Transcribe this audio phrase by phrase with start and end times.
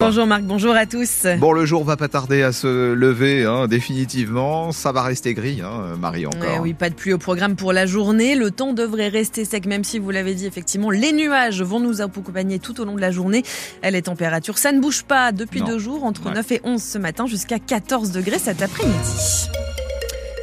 [0.00, 1.26] Bonjour Marc, bonjour à tous.
[1.40, 4.70] Bon, le jour va pas tarder à se lever, hein, définitivement.
[4.70, 6.48] Ça va rester gris, hein, Marie, encore.
[6.54, 8.36] Eh oui, pas de pluie au programme pour la journée.
[8.36, 12.00] Le temps devrait rester sec, même si vous l'avez dit, effectivement, les nuages vont nous
[12.00, 13.42] accompagner tout au long de la journée.
[13.82, 17.26] Les températures, ça ne bouge pas depuis deux jours, entre 9 et 11 ce matin,
[17.26, 19.48] jusqu'à 14 degrés cet après-midi.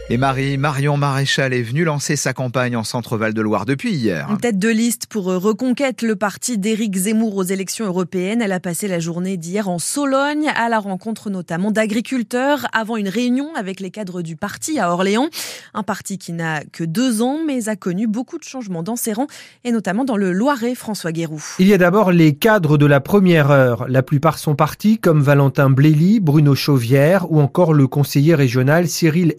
[0.07, 4.27] Et Marie, Marion Maréchal est venue lancer sa campagne en Centre-Val de Loire depuis hier.
[4.29, 8.39] Une tête de liste pour Reconquête, le parti d'Éric Zemmour aux élections européennes.
[8.43, 13.09] Elle a passé la journée d'hier en Sologne, à la rencontre notamment d'agriculteurs, avant une
[13.09, 15.29] réunion avec les cadres du parti à Orléans.
[15.73, 19.13] Un parti qui n'a que deux ans, mais a connu beaucoup de changements dans ses
[19.13, 19.27] rangs,
[19.63, 21.43] et notamment dans le Loiret, François Guéroux.
[21.57, 23.87] Il y a d'abord les cadres de la première heure.
[23.89, 29.33] La plupart sont partis, comme Valentin Blély, Bruno Chauvière ou encore le conseiller régional Cyril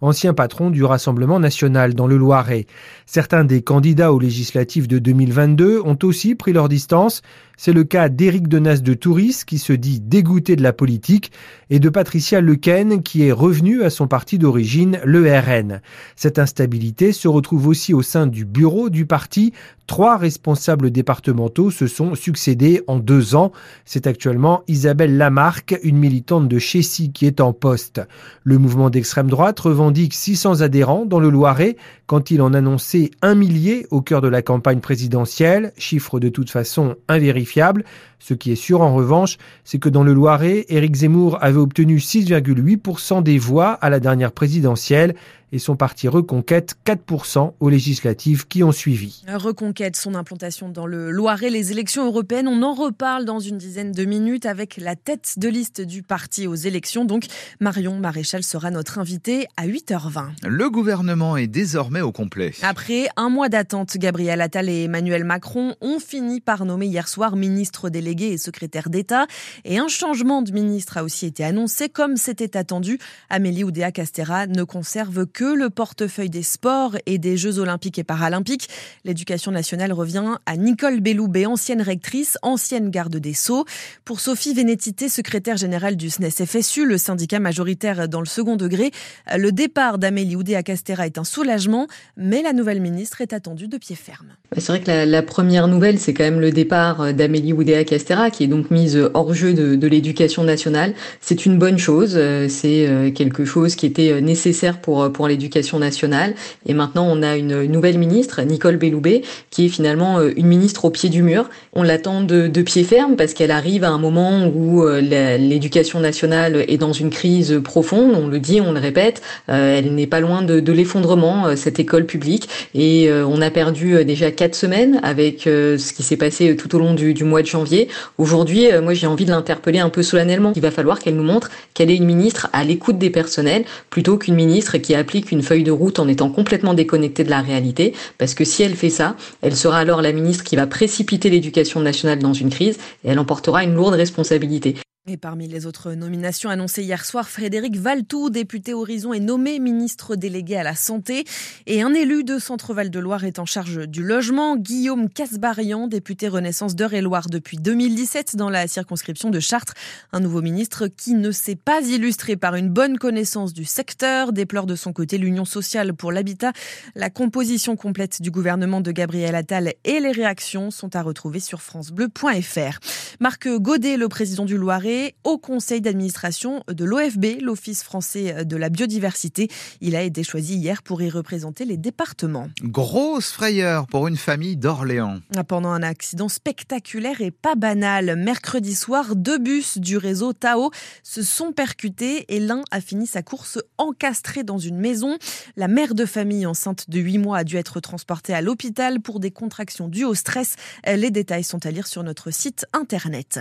[0.00, 2.66] Ancien patron du Rassemblement national dans le Loiret.
[3.06, 7.22] Certains des candidats aux législatives de 2022 ont aussi pris leur distance.
[7.56, 11.30] C'est le cas d'Éric Denas de Touris qui se dit dégoûté de la politique
[11.70, 15.80] et de Patricia Lequen qui est revenue à son parti d'origine, le RN.
[16.16, 19.52] Cette instabilité se retrouve aussi au sein du bureau du parti.
[19.86, 23.52] Trois responsables départementaux se sont succédés en deux ans.
[23.84, 28.00] C'est actuellement Isabelle Lamarck, une militante de Chessy qui est en poste.
[28.42, 31.76] Le mouvement d'extrême droite revendique 600 adhérents dans le Loiret
[32.06, 36.50] quand il en annonçait un millier au cœur de la campagne présidentielle, chiffre de toute
[36.50, 37.84] façon invérifiable.
[38.18, 41.96] Ce qui est sûr en revanche, c'est que dans le Loiret, Éric Zemmour avait obtenu
[41.96, 45.14] 6,8% des voix à la dernière présidentielle
[45.52, 49.22] et son parti Reconquête 4% aux législatives qui ont suivi.
[49.28, 53.92] Reconquête, son implantation dans le Loiret, les élections européennes, on en reparle dans une dizaine
[53.92, 57.04] de minutes avec la tête de liste du parti aux élections.
[57.04, 57.26] Donc
[57.60, 60.46] Marion Maréchal sera notre invité à 8h20.
[60.46, 62.52] Le gouvernement est désormais au complet.
[62.62, 67.36] Après un mois d'attente, Gabriel Attal et Emmanuel Macron ont fini par nommer hier soir
[67.36, 69.26] ministre délégué et secrétaire d'État.
[69.64, 72.98] Et un changement de ministre a aussi été annoncé, comme c'était attendu.
[73.28, 78.68] Amélie Oudéa-Castera ne conserve que le portefeuille des sports et des Jeux olympiques et paralympiques.
[79.04, 83.64] L'éducation nationale revient à Nicole Belloubet, ancienne rectrice, ancienne garde des Sceaux.
[84.04, 88.90] Pour Sophie Vénétité, secrétaire générale du SNES-FSU, le syndicat majoritaire dans le second degré,
[89.36, 93.96] le départ d'Amélie Oudéa-Castera est un soulagement, mais la nouvelle ministre est attendue de pied
[93.96, 94.28] ferme.
[94.56, 98.48] C'est vrai que la, première nouvelle, c'est quand même le départ d'Amélie Oudéa-Castera, qui est
[98.48, 100.94] donc mise hors jeu de, l'éducation nationale.
[101.20, 102.18] C'est une bonne chose,
[102.48, 106.34] c'est quelque chose qui était nécessaire pour, pour l'éducation nationale.
[106.66, 110.84] Et maintenant, on a une nouvelle ministre, Nicole Belloubet, qui est finalement euh, une ministre
[110.84, 111.48] au pied du mur.
[111.72, 116.64] On l'attend de, pied ferme parce qu'elle arrive à un moment où euh, l'éducation nationale
[116.68, 118.14] est dans une crise profonde.
[118.14, 121.80] On le dit, on le répète, euh, elle n'est pas loin de, de l'effondrement, cette
[121.80, 122.48] école publique.
[122.74, 126.94] Et on a perdu déjà quatre semaines avec ce qui s'est passé tout au long
[126.94, 127.88] du, du mois de janvier.
[128.18, 130.52] Aujourd'hui, moi, j'ai envie de l'interpeller un peu solennellement.
[130.54, 134.18] Il va falloir qu'elle nous montre qu'elle est une ministre à l'écoute des personnels plutôt
[134.18, 137.94] qu'une ministre qui applique une feuille de route en étant complètement déconnectée de la réalité,
[138.18, 141.80] parce que si elle fait ça, elle sera alors la ministre qui va précipiter l'éducation
[141.80, 144.74] nationale dans une crise et elle emportera une lourde responsabilité.
[145.08, 150.14] Et parmi les autres nominations annoncées hier soir, Frédéric Valtou, député Horizon, est nommé ministre
[150.14, 151.24] délégué à la Santé.
[151.66, 154.56] Et un élu de Centre-Val de Loire est en charge du logement.
[154.56, 159.74] Guillaume Casbarian, député Renaissance d'Eure-et-Loire depuis 2017 dans la circonscription de Chartres.
[160.12, 164.66] Un nouveau ministre qui ne s'est pas illustré par une bonne connaissance du secteur, déplore
[164.66, 166.52] de son côté l'Union sociale pour l'habitat.
[166.94, 171.60] La composition complète du gouvernement de Gabriel Attal et les réactions sont à retrouver sur
[171.60, 172.78] francebleu.fr.
[173.18, 174.91] Marc Godet, le président du Loiret,
[175.24, 179.48] au conseil d'administration de l'OFB, l'Office français de la biodiversité.
[179.80, 182.48] Il a été choisi hier pour y représenter les départements.
[182.62, 185.20] Grosse frayeur pour une famille d'Orléans.
[185.48, 190.70] Pendant un accident spectaculaire et pas banal, mercredi soir, deux bus du réseau Tao
[191.02, 195.16] se sont percutés et l'un a fini sa course encastré dans une maison.
[195.56, 199.20] La mère de famille enceinte de 8 mois a dû être transportée à l'hôpital pour
[199.20, 200.56] des contractions dues au stress.
[200.86, 203.40] Les détails sont à lire sur notre site internet.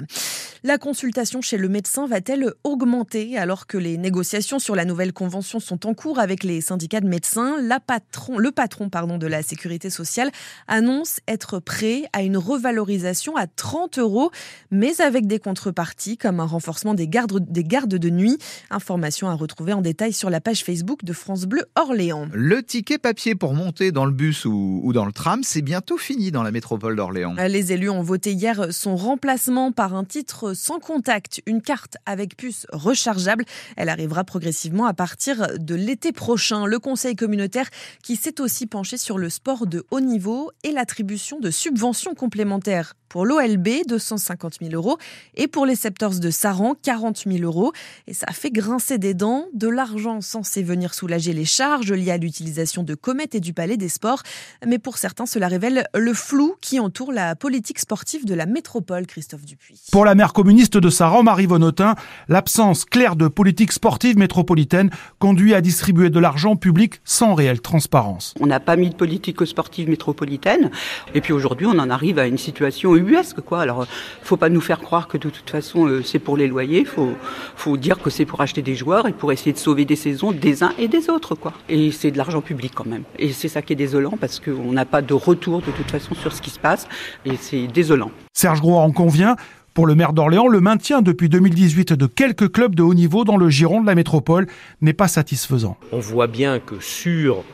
[0.63, 5.59] La consultation chez le médecin va-t-elle augmenter alors que les négociations sur la nouvelle convention
[5.59, 7.61] sont en cours avec les syndicats de médecins?
[7.61, 10.31] La patron, Le patron pardon, de la sécurité sociale
[10.67, 14.31] annonce être prêt à une revalorisation à 30 euros,
[14.71, 18.37] mais avec des contreparties comme un renforcement des gardes, des gardes de nuit.
[18.69, 22.27] Information à retrouver en détail sur la page Facebook de France Bleu Orléans.
[22.33, 25.97] Le ticket papier pour monter dans le bus ou, ou dans le tram, c'est bientôt
[25.97, 27.35] fini dans la métropole d'Orléans.
[27.47, 32.35] Les élus ont voté hier son remplacement par un titre sans contact, une carte avec
[32.35, 33.45] puce rechargeable.
[33.77, 36.65] Elle arrivera progressivement à partir de l'été prochain.
[36.65, 37.69] Le Conseil communautaire
[38.03, 42.95] qui s'est aussi penché sur le sport de haut niveau et l'attribution de subventions complémentaires
[43.11, 44.97] pour l'OLB, 250 000 euros,
[45.35, 47.73] et pour les Septors de Saran, 40 000 euros.
[48.07, 52.17] Et ça fait grincer des dents, de l'argent censé venir soulager les charges liées à
[52.17, 54.23] l'utilisation de comètes et du Palais des Sports.
[54.65, 59.05] Mais pour certains, cela révèle le flou qui entoure la politique sportive de la métropole,
[59.05, 59.81] Christophe Dupuis.
[59.91, 61.95] Pour la maire communiste de Saran, Marie Vonotin,
[62.27, 64.89] l'absence claire de politique sportive métropolitaine
[65.19, 68.33] conduit à distribuer de l'argent public sans réelle transparence.
[68.39, 70.71] On n'a pas mis de politique sportive métropolitaine,
[71.13, 73.41] et puis aujourd'hui on en arrive à une situation ubuesque.
[73.41, 73.61] Quoi.
[73.61, 73.85] Alors,
[74.21, 76.85] faut pas nous faire croire que de toute façon euh, c'est pour les loyers.
[76.85, 77.13] Faut,
[77.55, 80.31] faut dire que c'est pour acheter des joueurs et pour essayer de sauver des saisons
[80.31, 81.35] des uns et des autres.
[81.35, 81.53] Quoi.
[81.69, 83.03] Et c'est de l'argent public quand même.
[83.17, 86.15] Et c'est ça qui est désolant parce qu'on n'a pas de retour de toute façon
[86.15, 86.87] sur ce qui se passe.
[87.25, 88.11] Et c'est désolant.
[88.33, 89.35] Serge Gros en convient.
[89.73, 93.37] Pour le maire d'Orléans, le maintien depuis 2018 de quelques clubs de haut niveau dans
[93.37, 94.47] le giron de la métropole
[94.81, 95.77] n'est pas satisfaisant.
[95.93, 97.45] On voit bien que sur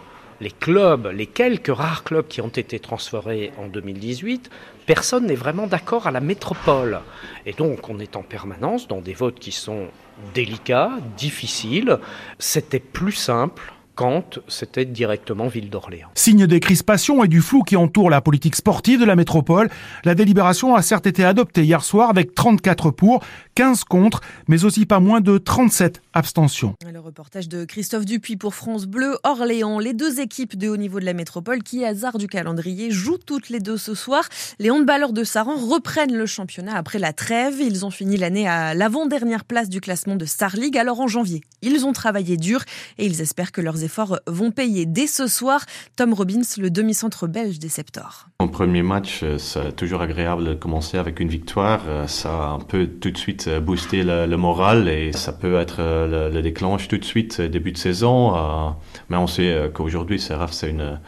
[0.41, 4.49] les clubs, les quelques rares clubs qui ont été transférés en 2018,
[4.87, 7.01] personne n'est vraiment d'accord à la métropole.
[7.45, 9.85] Et donc on est en permanence dans des votes qui sont
[10.33, 11.99] délicats, difficiles.
[12.39, 16.09] C'était plus simple quand c'était directement Ville d'Orléans.
[16.13, 19.69] Signe des crispations et du flou qui entoure la politique sportive de la métropole,
[20.05, 23.23] la délibération a certes été adoptée hier soir avec 34 pour,
[23.55, 26.75] 15 contre, mais aussi pas moins de 37 abstentions.
[26.93, 29.79] Le reportage de Christophe Dupuis pour France Bleu Orléans.
[29.79, 33.49] Les deux équipes de haut niveau de la métropole qui, hasard du calendrier, jouent toutes
[33.49, 34.29] les deux ce soir.
[34.59, 37.55] Les handballeurs de Saran reprennent le championnat après la trêve.
[37.59, 40.77] Ils ont fini l'année à l'avant-dernière place du classement de Star League.
[40.77, 42.63] Alors en janvier, ils ont travaillé dur
[42.99, 43.83] et ils espèrent que leurs
[44.27, 45.65] vont payer dès ce soir.
[45.95, 48.27] Tom Robbins, le demi-centre belge des Septors.
[48.39, 51.81] En premier match, c'est toujours agréable de commencer avec une victoire.
[52.07, 55.77] Ça a un peu tout de suite boosté le, le moral et ça peut être
[55.79, 58.75] le, le, déclenche tout de suite début de saison.
[59.09, 60.99] mais on sait qu'aujourd'hui, c'est une,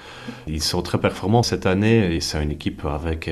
[0.47, 3.29] ils sont très performants cette année et c'est une équipe avec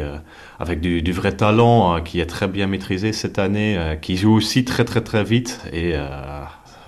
[0.80, 4.86] du, du vrai talent qui est très bien maîtrisé cette année, qui joue aussi très
[4.86, 5.96] très très vite et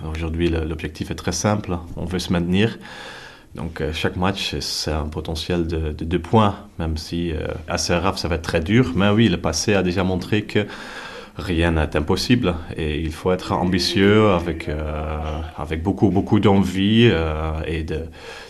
[0.08, 1.76] Aujourd'hui, l'objectif est très simple.
[1.96, 2.78] On veut se maintenir.
[3.54, 8.16] Donc, chaque match, c'est un potentiel de, de, deux points, même si euh, à Seraf,
[8.16, 8.92] ça va être très dur.
[8.94, 10.66] Mais oui, le passé a déjà montré que
[11.40, 17.52] rien n'est impossible et il faut être ambitieux avec, euh, avec beaucoup, beaucoup d'envie euh,
[17.66, 18.02] et de,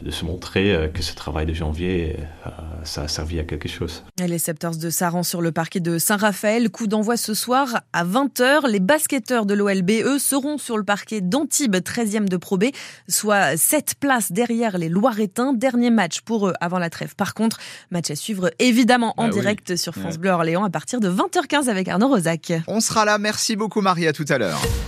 [0.02, 2.16] de, se montrer que ce travail de janvier,
[2.46, 2.50] euh,
[2.84, 4.04] ça a servi à quelque chose.
[4.20, 8.04] Et les Septors de Saran sur le parquet de Saint-Raphaël, coup d'envoi ce soir à
[8.04, 8.68] 20h.
[8.68, 12.64] Les basketteurs de l'OLB, eux, seront sur le parquet d'Antibes, 13e de Pro B,
[13.08, 15.52] soit 7 places derrière les Loiretains.
[15.52, 17.14] Dernier match pour eux avant la trêve.
[17.14, 17.58] Par contre,
[17.90, 19.78] match à suivre évidemment en ah direct oui.
[19.78, 20.18] sur France ouais.
[20.18, 22.52] Bleu Orléans à partir de 20h15 avec Arnaud Rosac.
[22.80, 23.18] On sera là.
[23.18, 24.58] Merci beaucoup Marie, à tout à l'heure.